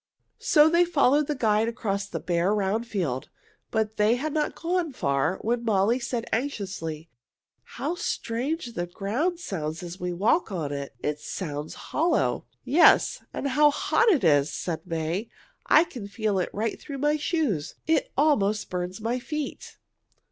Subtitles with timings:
[0.39, 3.29] So they followed the guide across the bare, round field.
[3.69, 7.11] But they had not gone far when Molly said anxiously,
[7.77, 10.95] "How strange the ground sounds as we walk on it!
[11.03, 15.29] It sounds hollow." "Yes, and how hot it is!" said May.
[15.67, 17.75] "I can feel it right through my shoes.
[17.85, 19.77] It almost burns my feet."